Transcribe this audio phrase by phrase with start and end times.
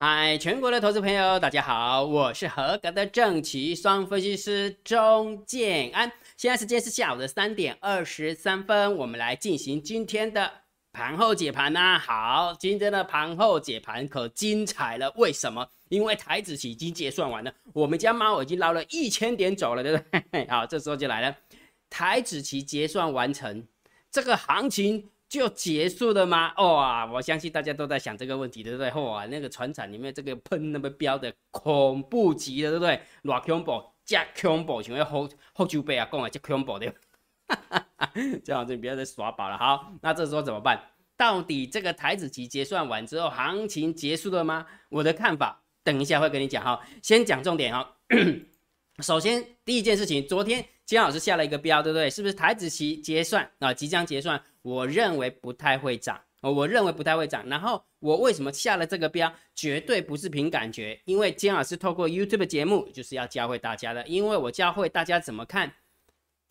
[0.00, 6.12] 嗨，全国的投资朋友，大家好，我是合格的正奇双分析师钟建安。
[6.36, 10.48] 现在时间是下午的三点二十三分，我们来进行今天的
[10.92, 11.98] 盘后解盘呐。
[11.98, 15.68] 好，今天的盘后解盘可精彩了，为什么？
[15.88, 20.46] 因为台子期已经结算完了，我们家猫已经捞了一千点走了，对不对？
[20.46, 21.36] 好，这时候就来了，
[21.90, 23.66] 台子期结算完成，
[24.12, 25.10] 这个行情。
[25.28, 26.54] 就结束了吗？
[26.56, 28.90] 哇，我相信大家都在想这个问题，对不对？
[28.92, 33.00] 哇，那个船厂里面这个喷那么标的恐怖极了，对不对？
[33.24, 36.92] 偌恐怖，加恐怖，像要后后酒杯啊，讲啊，加恐怖的。
[38.44, 39.58] 这样子不要再耍宝了。
[39.58, 40.82] 好，那这时候怎么办？
[41.16, 44.66] 到底这个台子期结算完之后，行情结束了吗？
[44.88, 46.80] 我的看法，等一下会跟你讲哈。
[47.02, 47.96] 先讲重点哈。
[49.02, 52.08] 首先第一件事情，昨天金老师下了一个标，对不对？
[52.08, 53.74] 是不是台子期结算啊？
[53.74, 54.42] 即将结算。
[54.62, 57.46] 我认为不太会涨我认为不太会涨。
[57.48, 59.32] 然后我为什么下了这个标？
[59.54, 65.72] 绝对不是凭感觉，因为金老师透过 YouTube 节目就是要教会大家的，因为我教会大家怎么看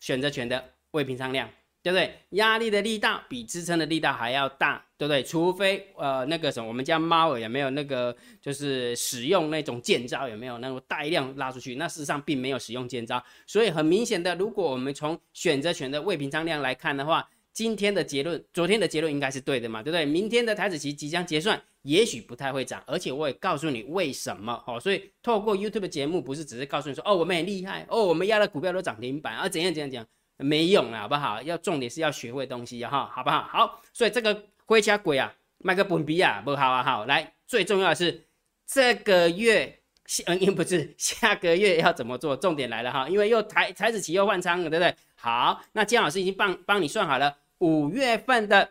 [0.00, 1.48] 选择权的未平仓量。
[1.80, 2.12] 对不对？
[2.30, 5.22] 压力的力道比支撑的力道还要大，对不对？
[5.22, 11.76] 除非呃那个什么，我们家猫儿有没有那个就是使用那种剑招，有没有那种带量拉出去？
[11.76, 17.26] 那事实上并没有使用剑招，所以很明显的，如果我们从选择权的未平仓量来看的话，
[17.58, 20.06] 今天的结论，昨天的结论应该是对的嘛，对不对？
[20.06, 24.78] 明天的台子期即将结算，也许不太会涨，而且我也告诉你为什么哦。
[24.78, 30.06] 所以透过 YouTube 的节目，不是只是告诉你说哦我们很厉害哦，我们压的股票都涨停板啊，怎样怎样怎样。
[30.36, 31.42] 没用了，好不好？
[31.42, 33.42] 要重点是要学会东西哈，好不好？
[33.42, 38.24] 好，所以这个灰家鬼啊，卖个本币啊，不好啊，好来，最重要的是
[38.68, 39.80] 这个月，
[40.26, 42.36] 嗯， 不是下个月要怎么做？
[42.36, 44.94] 重点来了哈，因为又台台子期又换仓了，对不对？
[45.16, 48.70] 好，那姜老师已经帮帮你算好了，五月份的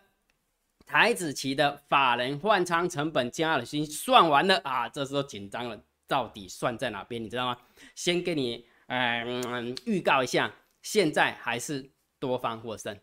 [0.86, 7.24] 台子期的法人换仓成本，加了薪算完了啊，这时候紧张了，到底算在哪边？
[7.24, 7.58] 你知道吗？
[7.96, 10.54] 先给你嗯预告一下。
[10.84, 12.98] 现在还是多方获胜，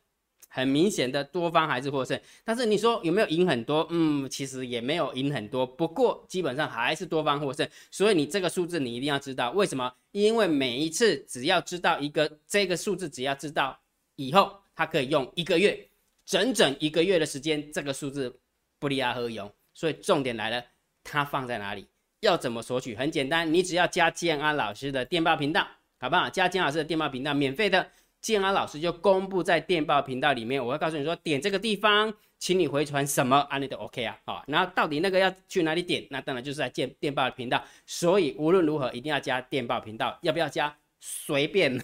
[0.49, 2.19] 很明显的多方还是获胜。
[2.43, 3.87] 但是你说有没有赢很多？
[3.91, 5.67] 嗯，其实也没有赢很多。
[5.67, 7.69] 不过基本上还是多方获胜。
[7.91, 9.93] 所以你这个数字你一定要知道，为什么？
[10.13, 13.79] 因为每一次只要知道一个这个数字，只要知道
[14.17, 15.89] 以后，它可以用一个月，
[16.25, 18.41] 整整一个月的时间，这个数字
[18.79, 19.53] 不离而用。
[19.73, 20.65] 所以重点来了，
[21.03, 21.87] 它放在哪里？
[22.21, 22.95] 要怎么索取？
[22.95, 25.67] 很简单，你只要加建安老师的电报频道。
[26.01, 26.29] 好不好？
[26.29, 27.91] 加金老师的电报频道，免费的，
[28.21, 30.63] 建安老师就公布在电报频道里面。
[30.63, 34.19] 我会告诉你说，点这个地方，请你回传什么，安利都 OK 啊。
[34.27, 36.07] 好，然后到底那个要去哪里点？
[36.11, 37.65] 那当然就是在电电报频道。
[37.87, 40.19] 所以无论如何，一定要加电报频道。
[40.21, 40.77] 要不要加？
[41.01, 41.79] 随便。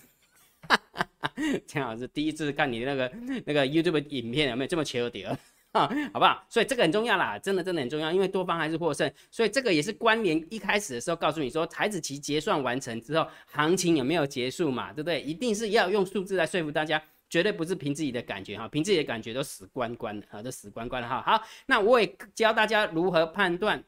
[0.68, 1.08] 哈 哈
[1.66, 3.12] 姜老师第一次看你的那个
[3.46, 5.28] 那个 YouTube 影片，有没有这么求点？
[5.72, 6.44] 啊， 好不好？
[6.48, 10.44] 所以这个很重要啦，真的真的很重要，因为多方还是获胜，所以这个也是关联。
[10.50, 14.92] 一开始的时候告诉你说，台子期结算完成之后，行情有没有结束嘛？
[14.92, 15.20] 对不对？
[15.22, 21.22] 一定是要用数字来说服大家，绝对不是凭自己的感觉哈，凭自己的感觉都死关关的啊，都死关关的哈。
[21.24, 23.80] 好，那我也教大家如何判断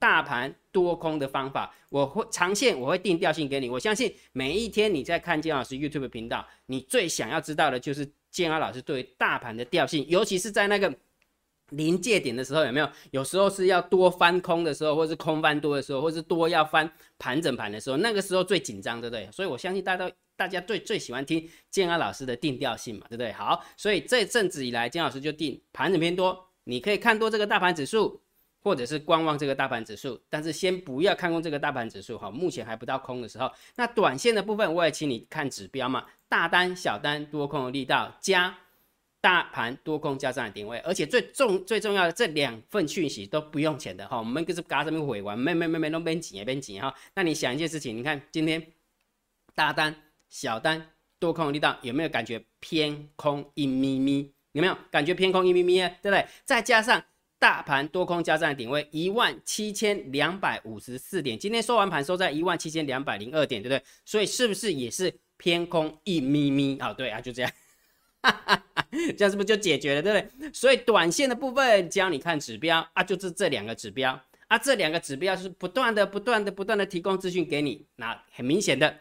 [0.00, 1.72] 大盘多空的方法。
[1.90, 10.92] 我会长线我会定调性给你，我相信每一天你在看建老师 YouTube 频道，你最想要知道的就是建安老师对于大盘的调性，尤其是在那个。
[11.70, 12.90] 临界点的时候有没有？
[13.12, 19.30] 有时候是要多翻空的时候，或是空翻多的时候，或是多要翻盘整盘的时候，那个时候最紧张，对不对？
[19.30, 23.30] 所以我相信大家大家最最喜欢听建安老师的定调性嘛，对不对？
[23.34, 28.20] 好，所以这阵子以来，建老师就定盘整偏多，你可以看多这个大盘指数，
[28.62, 33.50] 或者是观望这个大盘指数，但是先不要看空这个大盘指数哈，目前还不到空的时候。
[33.76, 38.56] 那短线的部分，我也请你看指标嘛，大单、小单、多空的力道加。
[39.22, 46.94] 大盘多空加上的定位，而且最重最重要的这两份讯息都不用钱的哈，我们就是嘎这边回完，没没没没弄边紧也边紧哈。
[47.14, 48.66] 那你想一件事情，你看今天
[49.54, 49.94] 大单、
[50.30, 54.32] 小单、多空的力道有没有感觉偏空一咪咪？
[54.52, 55.88] 有没有感觉偏空一咪咪啊？
[56.00, 56.26] 对不对？
[56.46, 57.04] 再加上
[57.40, 63.82] 大盘多空交战的顶位一万七千两百五十四点，今天收完盘收在一万七千两百零二点，对不对？
[64.04, 66.92] 所以是不是也是偏空一咪咪啊？
[66.92, 67.50] 对啊，就这样。
[68.22, 70.50] 哈哈哈，这样是不是就解决了，对不对？
[70.52, 78.94] 所以短线的部分教你看指标啊，就是这两个指标啊，这两个指标是不断的、不断的、不断的提供资讯给你，那很明显的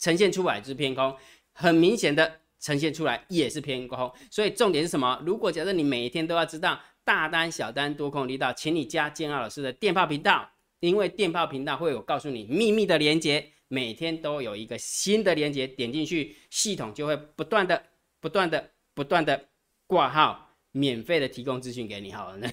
[0.00, 1.16] 呈现出来是偏空，
[1.52, 4.12] 很明显的呈现出来也是偏空。
[4.28, 5.22] 所以重点是什么？
[5.24, 10.50] 如果假设你每一天都要知道大单、小单、多空力道，请你加建浩老师的电报频道，
[10.80, 17.82] 因为电报频道会有告诉你秘密的连接，每天都有一个新的连接，点进去系统就会不断的。
[18.22, 19.48] 不断的、不断的
[19.88, 22.48] 挂号，免费的提供资讯给你，好了呢。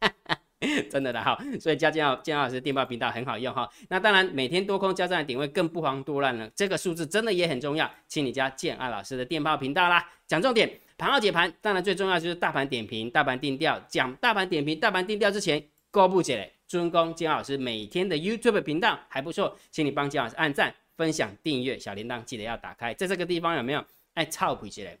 [0.90, 3.68] 真的的哈，所以加建浩建浩老师电报频道很好用哈。
[3.88, 10.10] 那当然每天多空交战的点位更不遑多让了，这个数字真的也很重要，请你加建安老师的电报频道啦。
[10.26, 13.78] 讲重点，盘后解盘，当然最重要就是大盘点评、大盘定调。
[13.86, 22.94] 讲大盘点评、大盘定调之前，高布姐尊公建老师每天的 YouTube 频道还不错，请你帮建老师按赞、分享、订阅小铃铛，记得要打开。
[22.94, 24.96] 在这个地方有没有爱臭屁起来？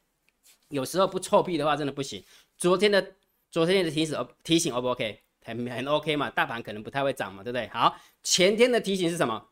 [0.68, 2.22] 有时候不臭屁的话真的不行。
[2.58, 3.14] 昨天的
[3.50, 5.20] 昨天的提醒提醒 O 不 OK？
[5.46, 7.68] 很很 OK 嘛，大盘可能不太会涨嘛，对不对？
[7.68, 9.42] 好，前天的提醒是什么？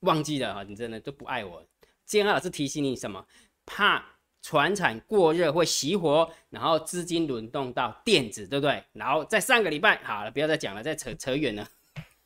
[0.00, 1.66] 忘记了哈，你真的都不爱我。
[2.06, 3.26] 建安老师提醒你什么？
[3.66, 4.04] 怕
[4.40, 8.82] 船产过热会熄火，然后资金轮动到电子，对不对？
[8.92, 11.68] 然后在上个礼拜，好了，不要再讲了，再扯扯远了。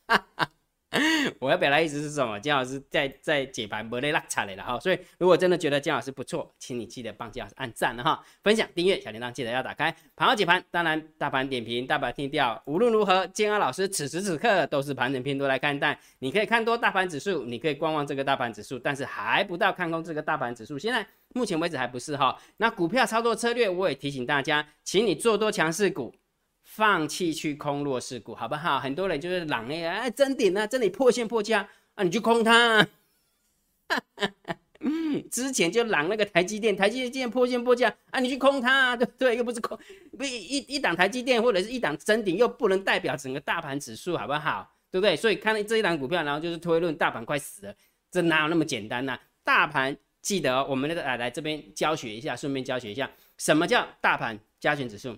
[1.39, 2.39] 我要表达意思是什么？
[2.39, 9.95] 姜老师在在解盘不累拉差来了哈，所以如果真的觉得姜老师不错，请你记得帮姜老师按赞了哈，分享订阅小铃铛记得要打开。
[10.15, 15.97] 盘后解盘，当然大盘点评、大盘听调，无论如何，姜老师此时此刻都是盘整偏多来看待。
[16.19, 20.77] 你可以看多大盘指数，你可以观望这个大盘指数，但是还不到看空这个大盘指数。
[20.77, 22.37] 现在目前为止还不是哈。
[22.57, 26.13] 那股票操作策略，我也提醒大家，请你做多强势股。
[26.77, 28.79] 放弃去空弱势股，好不好？
[28.79, 32.87] 很多人就是狼哎，哎，真顶啊，真的破线破价啊，你去空它。
[35.31, 39.35] 之前就狼那个台积电，台积电破线破价啊，你去空它，对不对？
[39.35, 39.75] 又不是空，
[40.15, 44.71] 不一一档台积电或者是一档真顶，又不能代表整个大盘指数，好不好？
[44.91, 45.15] 对不对？
[45.15, 47.73] 所以看到这一档股票，然后就是推论大盘快死了，
[48.11, 49.17] 这哪有那么简单呢？
[49.43, 53.09] 大盘记得我们那个来来这边教学一下，顺便教学一下
[53.39, 55.17] 什么叫大盘加权指数。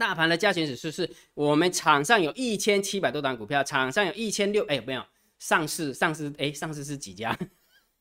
[0.00, 5.04] 大盘的加权指数是我们场上有一千七百多档股票，场上有一千六，哎，没有
[5.38, 7.38] 上市，上市，哎，上市是几家？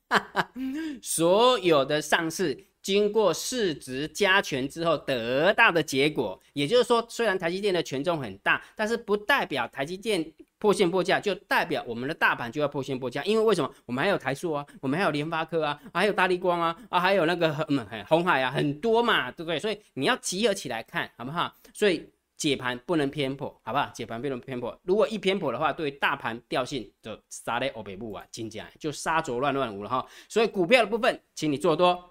[1.03, 10.33] 所有的上市经过市值加权之后得到的结果，也就是说，虽然台积电的权重很大，但是不代表台积电。
[10.61, 13.73] 破线破价就代表我们的大盘就要破线破价，因为为什么？
[13.85, 19.57] 我们还有台塑啊，我们还有联发科啊，还有大力光啊，啊，还有那个嗯红海啊，很多嘛，对不对？
[19.57, 21.55] 所以你要集合起来看，好不好？
[21.73, 22.05] 所以
[22.35, 23.89] 解盘不能偏颇，好不好？
[23.93, 30.05] 解盘不能偏颇，如果一偏颇的话，对大盘调性就杀在欧北部啊，金价就杀着乱乱舞了哈。
[30.27, 32.08] 所以股票的部分，请你做多，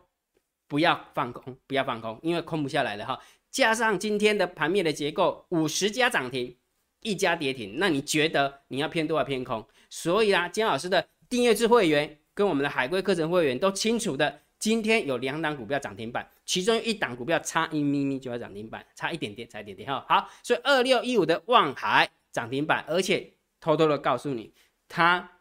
[0.68, 3.18] 不要放空，不要放空，因为空不下来了哈。
[3.50, 6.56] 加上今天的盘面的结构，五十家涨停。
[7.00, 9.64] 一家跌停，那你觉得你要偏多还偏空？
[9.88, 20.04] 所以啊，金老师的订阅制会员跟我们的海龟课程会员都清楚的，今天有两档股票涨停板，其中一档股票差一咪咪就要涨停板，差一点点，差一点点哈。
[20.08, 24.52] 好，所以二六一五的望海涨停板，而且偷偷的告诉你，
[24.88, 25.38] 它，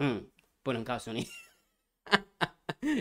[0.00, 0.26] 嗯，
[0.62, 1.26] 不能告诉你。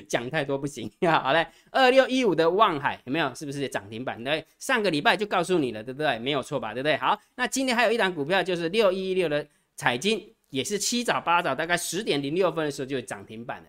[0.08, 1.48] 讲太多不行， 好嘞。
[1.72, 3.34] 二六一五的望海有没有？
[3.34, 4.24] 是不是涨停板？
[4.24, 6.18] 对，上个礼拜就告诉你了，对不对？
[6.20, 6.74] 没有错吧？
[6.74, 6.98] 对不对？
[6.98, 9.46] 好，那今天还有一档股票，就是六一六的
[9.76, 13.68] 彩金，也是七早八早，大概十点零六分的时候就涨停板了，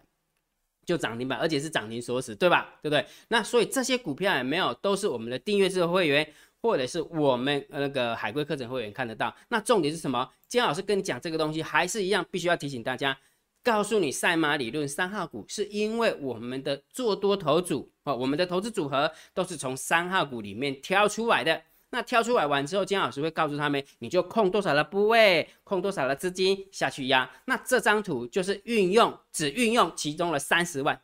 [0.84, 2.74] 就涨停板，而且是涨停锁死，对吧？
[2.82, 3.04] 对不对？
[3.28, 4.72] 那所以这些股票有没有？
[4.74, 6.26] 都是我们的订阅制会员，
[6.60, 9.34] 或者是我们那个海龟课程会员看得到。
[9.48, 10.28] 那重点是什么？
[10.48, 13.16] 金老师跟你讲这个东西，还是一样，必须要提醒大家。
[13.64, 21.62] 告诉你赛马理论三号股，是因为我们的做多头组啊，我们的投资组合都是从三号股里面挑出来的。
[21.90, 27.30] 那挑出来完之后，姜老师会告诉他们，你就控多少的部位，控多少的资金下去压。
[27.46, 31.00] 那这张图就是运用，只运用其中的三十万。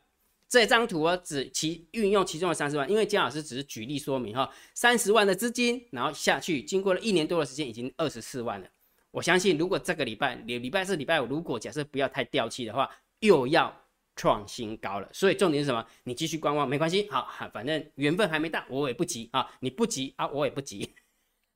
[0.49, 8.67] 这张图只其运用其中的三十万，因为姜老师只是举例说明哈，三十万的资金，然后下去，经过了一年多的时间，已经二十四万了。
[9.11, 12.89] 我相信，如果这个礼拜礼礼拜四、礼拜五，如果假设不要太掉气的话，
[13.19, 13.73] 又要
[14.15, 15.09] 创新高了。
[15.11, 15.85] 所以重点是什么？
[16.03, 19.47] 你继续观望没关系，好，反正缘分还没到，我也不急啊。
[19.59, 20.93] 你不急啊，我也不急，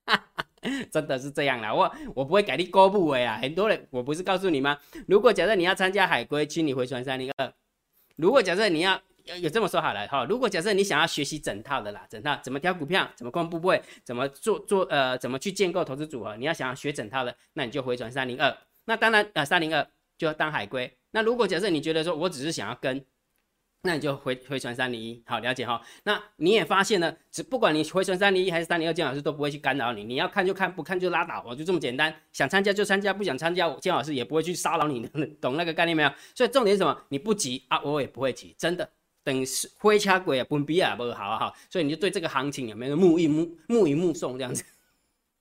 [0.91, 1.74] 真的是这样啦。
[1.74, 3.39] 我我不会改你高部位啊。
[3.41, 4.77] 很多人，我不是告诉你吗？
[5.07, 7.53] 如果假设你要参加海龟，请你回传三零二。
[8.15, 9.01] 如果假设你要。
[9.25, 18.55] 有有这么说好了哈，如果假设你想要学习整套的啦，整套怎么挑股票，怎么控部位，怎么做做呃，怎么去建构投资组合，你要想要学整套的，那你就回转三零二。
[18.86, 20.96] 那当然呃，三零二就当海龟。
[21.10, 23.03] 那如果假设你觉得说我只是想要跟，
[23.82, 25.24] 那你就回回传三零一。
[25.25, 25.82] 好，了解哈。
[26.03, 30.03] 那你也发现了，只不管你回传三零一还是三零二，姜老师都不会去干扰你。
[30.03, 32.13] 你要看就看，不看就拉倒，我就这么简单。
[32.32, 35.08] 想参加就参加，不想参加，姜老师也不会去骚扰你，
[35.41, 36.12] 懂那个概念没有？
[36.36, 37.01] 所以重点是什么？
[37.10, 38.88] 你不急啊，我也不会急，真的。
[39.25, 44.63] 等是灰车鬼啊，分比啊不好哈，所以你就对这个行情有没有目一目目一目送这样子？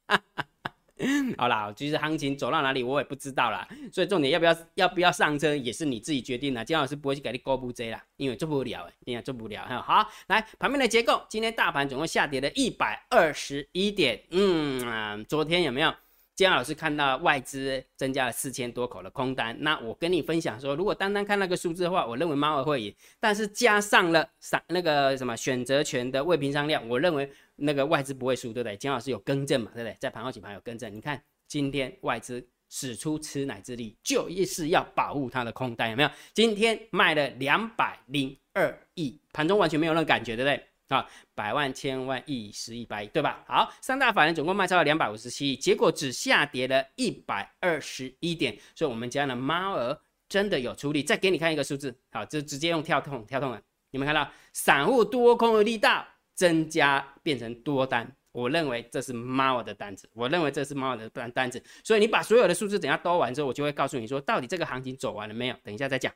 [1.37, 6.65] 好啦，其实行情走到哪里我也不知道啦，所以重点要不要要不要上车也是你自己决定的。
[6.65, 9.83] 姜老师不会去给你高布 J 啦，因为做不了，因为做不了哈。
[9.83, 15.93] 好，来盘面的结构，今天大盘总共下跌了一百二十一点，嗯，昨天有没有
[16.37, 28.77] 姜老师看到外资增加了四千多口的空单，那我跟你分享说，如果单单看那个数字的话，我认为猫儿会赢，但是加上了散那个什么选择权的未平仓量，我认为那个外资不会输，对不对？
[28.77, 29.97] 姜老师有更正嘛，对不对？
[30.01, 36.11] 在盘后起盘有更正，你看今天外资使出吃奶之力，就是要保护它的空单，有没有？
[36.33, 40.65] 今天卖了两百零二亿，盘中完全没有那感觉，对不对？
[40.89, 43.43] 啊，百万、千万、亿、十亿、百亿，对吧？
[43.49, 49.99] 好，三大法人总共卖超了两百五十七亿，结果只下跌了一百二十一点，所以我们家的猫儿
[50.29, 51.03] 真的有出力。
[51.03, 53.61] 再给你看一个数字，好，就直接用跳痛跳痛了。
[53.91, 61.63] 你们看到散户多空的力道增加变成多单，我认为这是猫儿的单子，我认为这是猫儿的单单子。
[61.83, 65.57] 所以你把所有的数字等下兜完之后，我就会告诉你说，到底这个行情走完了没有？
[65.63, 66.13] 等一下再讲。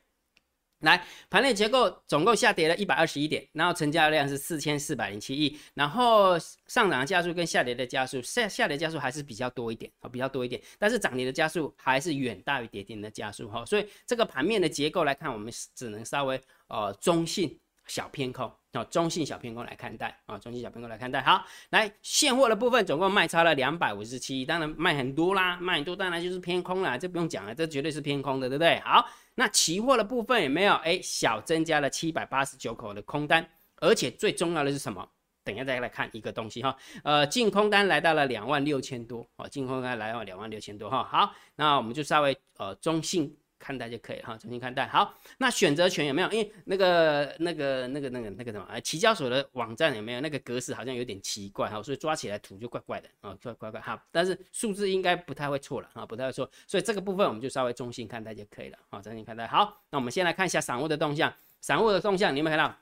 [0.81, 17.59] 来，盘内结构总共下跌了一百二十一点，然后成交量是四千四百零七亿，然后上涨的加速跟下跌的加速，下下跌加速还是比较多一点啊，比较多一点，但是涨跌的加速还是远大于跌停的加速哈，所以这个盘面的结构来看，我们只能稍微呃中性
[17.89, 21.21] 小偏空啊，中性小偏空来看待啊，中性小偏空来看待。
[21.23, 28.79] 好，来现货的部分总共卖超了两百五十七亿，当然卖很多啦，卖很多当然就是偏空啦，这不用讲了，这绝对是偏空的，对不对？
[28.85, 29.05] 好。
[29.39, 30.75] 那期货的部分也没有？
[30.75, 35.09] 哎，小增加了七百八十九口的空单，而且最重要的是什么？
[35.45, 36.77] 等一下再来看一个东西哈。
[37.05, 41.05] 呃，净空单来到了两万六千多，哦，净空单来到两万六千多哈。
[41.05, 43.33] 好，那我们就稍微呃中性。
[43.59, 44.87] 看待就可以哈，重新看待。
[44.87, 46.31] 好，那选择权有没有？
[46.31, 48.81] 因为那个、那个、那个、那个、那个什么？
[48.81, 50.21] 期交所的网站有没有？
[50.21, 54.03] 那个格式好像有点奇怪哈，所以抓起来图就怪怪的啊，怪怪怪哈。
[54.11, 56.51] 但是数字应该不太会错了啊，不太会错。
[56.67, 59.47] 所以这个部分我们就稍微中性看待就可以了啊，中性看待。
[59.47, 61.33] 好，那我们先来看一下散户的动向。
[61.61, 62.77] 散户的动向，你有没有看到？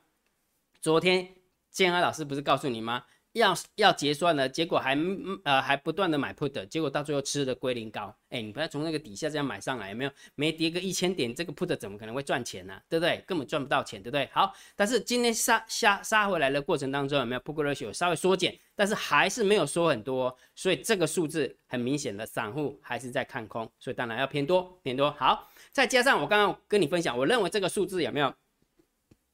[0.81, 1.35] 昨天
[1.71, 3.05] 建安老师不是告诉你吗？
[3.37, 4.97] 要要结算了，结果还
[5.45, 8.15] 呃还不断的买 put，结果到最后吃的龟苓膏。
[8.31, 10.11] 哎，你不要从那个底下这样买上来，有没有？
[10.35, 12.81] 没跌个一千点，这个 put 怎么可能会赚钱呢？
[12.89, 13.23] 对不对？
[13.27, 14.29] 根本赚不到钱，对不对？
[14.33, 18.59] 好，但是今天杀杀杀回来的过程当中，有没有 put ratio 稍微缩减？
[18.75, 25.11] 但是还是没有缩很多，所以这个数字很明显的散户还是在看空，所以当然要偏多偏多。
[25.13, 28.33] 好，再加上我刚刚跟你分享，我认为这个数字有没有？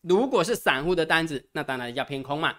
[0.03, 2.53] 如果是散户的单子，那当然要偏空嘛，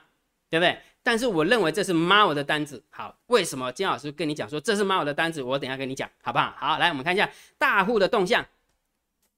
[0.49, 0.77] 对不对？
[1.05, 5.43] 但是我认为这是猫的单子，好，为什么金老师跟你讲说这是猫的单子？
[5.43, 6.55] 我等下跟你讲，好不好？
[6.57, 8.45] 好，来我们看一下大户的动向，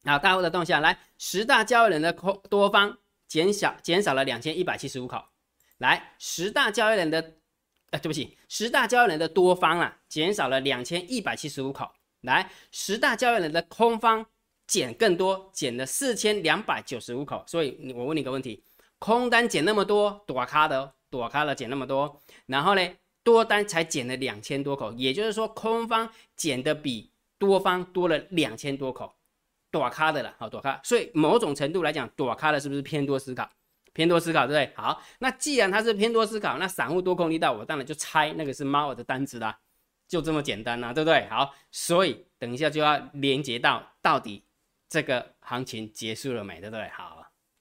[0.03, 2.95] 好，大户的动向，来十大交易人的空多方
[3.27, 5.24] 减少减少了两千一百七十五口，
[5.79, 7.34] 来十大交易人的，
[7.89, 11.89] 呃，对不起，十大交易人的多方啊减少了两千一百七十五口，
[12.22, 14.24] 来十大交易人的空方
[14.67, 18.63] 减更多，减了四千两百九十五口，所以我问你个问题，
[19.05, 20.95] 空单减那么多，躲卡的。
[21.12, 22.81] 躲开了减那么多，然后呢，
[23.24, 29.15] 多单才减了两千多口，也就是说空方减的比多方多了两千多口，
[29.71, 30.77] 躲开的了，好躲开。
[30.83, 33.50] 所以某种程度来讲，躲开了是不是偏多思考？
[33.93, 34.74] 偏多思考，对不对？
[34.75, 39.57] 好，那既然它是偏多思考，那散户多空力道，我当然就猜那个是猫儿的单子啦，
[40.09, 41.25] 就这么简单啦，对不对？
[41.29, 44.43] 好，所以等一下就要连接到到底
[44.89, 46.89] 这个行情结束了没，对不对？
[46.89, 47.14] 好，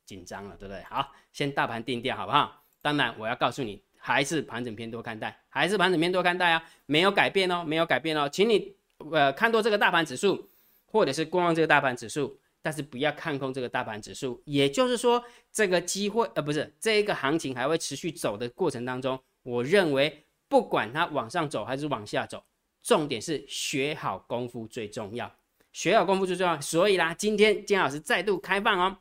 [0.04, 0.82] 紧张了，对不对？
[0.84, 2.62] 好，先大盘定调，好不好？
[2.82, 6.52] 当然，我要告诉你，还是盘整偏多看待，还是盘整偏多看待。
[6.52, 8.76] 啊，没有改变哦，没有改变哦，请你
[9.10, 10.50] 呃看多这个大盘指数，
[10.84, 14.42] 或者是观望这个大盘指数，但是不要看空这个大盘指数。
[14.44, 22.44] 也就是说，这个机会呃不是这一个行情还会持续走的过程当中，我认为不管它往上走还是往下走，
[22.82, 25.34] 重点是学好功夫最重要，
[25.72, 26.60] 学好功夫最重要。
[26.60, 28.98] 所以啦，今天金老师再度开放哦。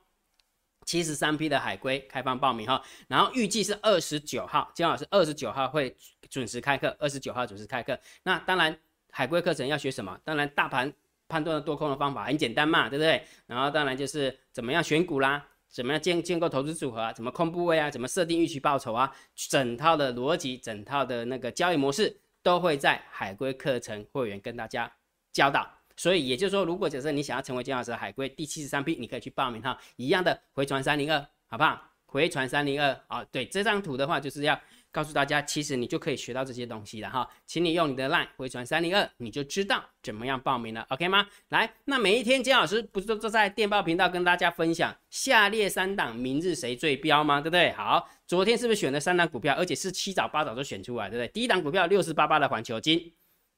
[0.86, 5.96] 七十三批的海龟开放报名哈，然后预计是二十九号，金老师二十九号会
[6.30, 7.98] 准时开课，二十九号准时开课。
[8.24, 8.78] 那当然，
[9.12, 10.18] 海龟课程要学什么？
[10.24, 10.92] 当然，大盘
[11.28, 13.26] 判断的多空的方法很简单嘛，对不对？
[13.48, 24.92] 然后当然就是怎么样选股啦，怎么样建建构投资组合啊，怎么控部位啊，怎么设定预期报酬啊，整套的逻辑，整套的那个交易模式都会在海龟课程会员跟大家
[25.32, 25.68] 教导。
[25.96, 31.90] 所以也就是说，如果假设你想要成为金老师的海龟第七十三批，你可以去报名哈，一样的回传三零二，好不好？
[32.06, 34.60] 回传三零二啊，对，这张图的话就是要
[34.92, 41.28] 告诉大家，其实你就可以学到这些东西了哈，请你用你的 line 回传三零二，你就知道怎么样报名了，OK 吗？
[41.50, 47.42] 来，那每一天金老师不是都都在电报频道跟大家分享下列三档明日谁最标吗？
[47.42, 47.72] 对不对？
[47.72, 51.28] 好，昨天是不是选了三档股票，而且是七早八早都选出来，对不对？
[51.30, 53.12] 第一档股票六四八八的环球金，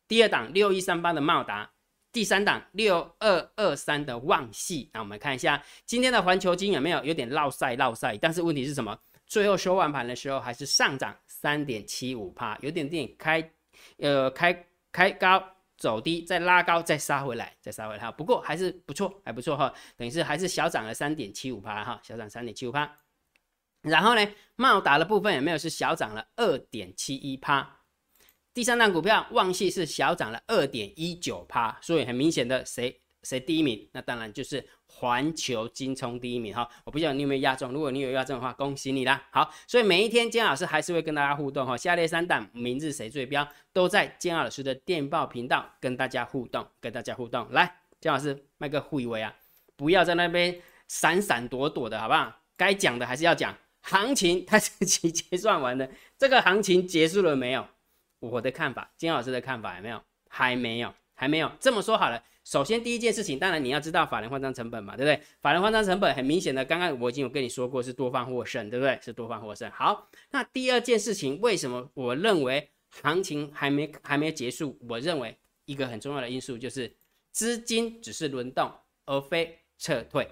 [0.07, 1.71] 第二档六一三八的茂达。
[2.15, 8.97] 第三档六二二三的旺系，那我们看一下今天的环球金有没有有点绕赛绕赛，但是问题是什么？
[9.25, 13.51] 最后收完盘的时候还是上涨三点七五帕，有点点开，
[13.97, 15.43] 呃开开高
[15.75, 18.09] 走低，再拉高，再杀回来，再杀回来哈。
[18.09, 22.89] 不过还是不错，还不错哈，等于是还是小涨了三点七五帕哈，小涨三点七五帕。
[23.81, 27.81] 然后呢，茂达的部分有没有是小涨了二点七一帕？
[28.55, 33.85] 第三档股票旺系是小涨了二点一九趴，所以很明显的谁谁第一名？
[33.91, 36.65] 那当然就是环球金冲第一名哈。
[36.85, 39.21] 我不知道你有没有压中，如果你有压中的话，恭喜你啦。
[39.29, 41.75] 好，所以每一天姜老师还是会跟大家互动哈。
[41.75, 47.45] 下列三档明日谁最标，都在姜老师的电报频道跟大家互动，跟大家互动。
[47.51, 49.35] 来，姜老师卖个互为啊，
[49.75, 52.33] 不要在那边闪闪躲躲的好不好？
[52.55, 57.67] 该讲的还是要讲，行情它自己 结算完的，这个行情结束了没有？
[58.29, 60.01] 我的看法，金老师的看法有没有？
[60.27, 61.49] 还没有，还没有。
[61.59, 65.25] 这么说好了，首先第一件事情，当然你要知道法人换仓成本嘛，对不对？
[65.41, 68.99] 法人换仓成本很明显的，刚刚我已经有跟你说过是多方获胜，对不对？
[69.01, 69.69] 是多方获胜。
[69.71, 72.69] 好，那第二件事情，为什么我认为
[73.01, 74.77] 行情还没还没结束？
[74.89, 76.93] 我认为一个很重要的因素就是
[77.31, 78.71] 资金只是轮动，
[79.05, 80.27] 而非撤退。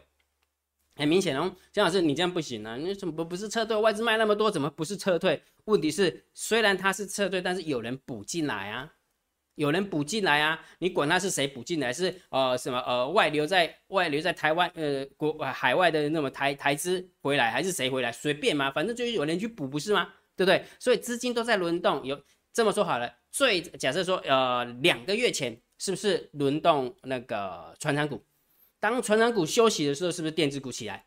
[0.95, 2.77] 很明显哦，姜老师，你这样不行啊！
[2.77, 3.75] 你怎么不是撤退？
[3.75, 5.41] 外资卖那么多，怎么不是撤退？
[5.65, 8.93] 问题是，虽然它是撤退，但是有人补进来啊，
[9.55, 10.59] 有人补进来啊！
[10.79, 18.12] 你管他是谁补进来，是呃什么呃外流在外流在台湾呃国海外的那么台台资回来，还是谁回来？
[18.12, 20.09] 随便嘛，反正就是有人去补，不是吗？
[20.35, 20.63] 对不对？
[20.79, 22.05] 所以资金都在轮动。
[22.05, 22.19] 有
[22.51, 28.23] 这么说好了，最假设说呃两个月前是不是轮动那个船长股？
[28.83, 31.05] 当船长股休息的时候，是不是电子股起来？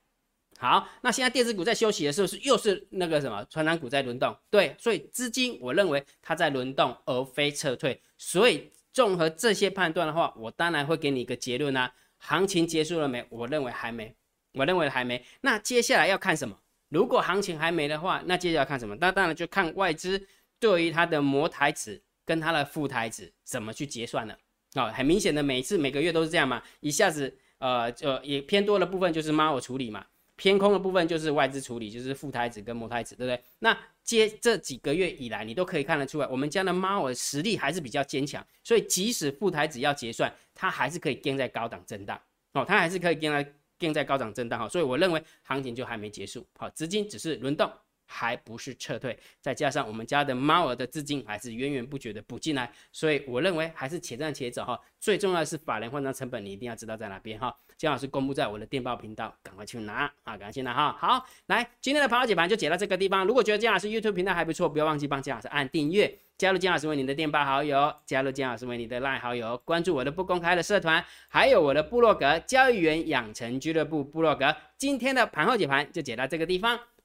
[0.57, 4.35] 好，那现在电子股在休息的时候，是又是那个什么船长股在轮动？
[4.49, 8.01] 对，所以资金我认为它在轮动，而非撤退。
[8.17, 11.93] 所以综合这些判断的话，我当然会给你一个结论啊。
[12.17, 13.23] 行情结束了没？
[13.29, 14.17] 我认为还没，
[14.55, 15.23] 我认为还没。
[15.43, 16.59] 那接下来要看什么？
[16.89, 18.97] 如果行情还没的话，那接下来看什么？
[18.99, 20.27] 那当然就看外资
[20.59, 24.39] 对于它的模台子跟它的副台子怎么去结算了。
[24.77, 27.37] 哦，很明显的，每次每个月都是这样嘛，一下子。
[27.59, 30.05] 呃，就也偏多的部分就是猫我处理嘛，
[30.37, 33.43] 偏空的部分就是外资处理，就是副台子跟模台子，对不对？
[33.61, 42.21] 那接这几个月以来，你都可以看得出来，我们家的猫我实力还是比较坚强，所以即使副台子要结算，它还是可以跟在高档震荡
[42.53, 47.71] 哦，它还是可以跟在跟在高档震荡哈，所以我认为行情就还没结束，好，资金只是轮动。
[48.07, 54.81] 还不是撤退，再加上我们家的猫儿的资金还是源源不绝的补进来，所以我认为还是且战且走哈。
[54.99, 57.55] 最重要的是法人换仓成本，你一定要知道在哪边哈。
[57.77, 60.97] 姜老师公布在我的电报频道，赶快去拿啊，赶快去拿哈。
[60.99, 63.27] 好，来今天的盘后解盘就解到这个地方。
[63.27, 74.57] 如果觉得姜老师 YouTube 频道还不错，不要忘记帮姜老师按订阅，加入姜老师为你的电报好友，加入姜老师为你的 LINE 好友，关注我的不公开的社团，还有我的部落格交易员养成俱乐部部落格。
[74.79, 76.81] 今天的盘后解盘就解到这个地方。